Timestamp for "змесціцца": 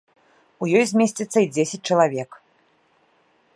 0.91-1.39